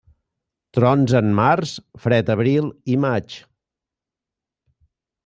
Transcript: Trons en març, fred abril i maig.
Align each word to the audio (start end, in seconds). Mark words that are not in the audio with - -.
Trons 0.77 1.13
en 1.19 1.27
març, 1.41 1.73
fred 2.07 2.31
abril 2.37 2.71
i 2.95 2.97
maig. 3.05 3.37